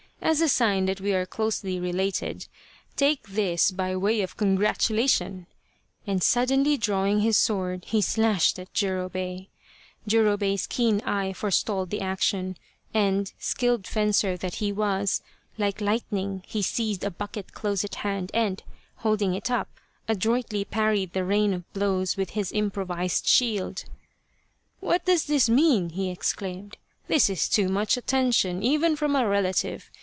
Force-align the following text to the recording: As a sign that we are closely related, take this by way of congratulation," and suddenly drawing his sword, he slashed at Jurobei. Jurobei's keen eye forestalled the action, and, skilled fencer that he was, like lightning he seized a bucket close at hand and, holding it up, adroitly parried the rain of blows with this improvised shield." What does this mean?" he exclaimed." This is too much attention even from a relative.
As 0.23 0.39
a 0.39 0.47
sign 0.47 0.85
that 0.85 1.01
we 1.01 1.13
are 1.13 1.25
closely 1.25 1.79
related, 1.79 2.47
take 2.95 3.23
this 3.29 3.71
by 3.71 3.95
way 3.97 4.21
of 4.21 4.37
congratulation," 4.37 5.47
and 6.05 6.21
suddenly 6.21 6.77
drawing 6.77 7.21
his 7.21 7.37
sword, 7.39 7.85
he 7.87 8.01
slashed 8.03 8.59
at 8.59 8.71
Jurobei. 8.71 9.47
Jurobei's 10.07 10.67
keen 10.67 11.01
eye 11.01 11.33
forestalled 11.33 11.89
the 11.89 12.01
action, 12.01 12.55
and, 12.93 13.33
skilled 13.39 13.87
fencer 13.87 14.37
that 14.37 14.55
he 14.55 14.71
was, 14.71 15.23
like 15.57 15.81
lightning 15.81 16.43
he 16.47 16.61
seized 16.61 17.03
a 17.03 17.11
bucket 17.11 17.53
close 17.53 17.83
at 17.83 17.95
hand 17.95 18.29
and, 18.31 18.61
holding 18.97 19.33
it 19.33 19.49
up, 19.49 19.69
adroitly 20.07 20.63
parried 20.63 21.13
the 21.13 21.25
rain 21.25 21.51
of 21.51 21.73
blows 21.73 22.15
with 22.15 22.35
this 22.35 22.51
improvised 22.53 23.25
shield." 23.27 23.85
What 24.81 25.03
does 25.03 25.25
this 25.25 25.49
mean?" 25.49 25.89
he 25.89 26.11
exclaimed." 26.11 26.77
This 27.07 27.27
is 27.27 27.49
too 27.49 27.67
much 27.69 27.97
attention 27.97 28.61
even 28.61 28.95
from 28.95 29.15
a 29.15 29.27
relative. 29.27 29.89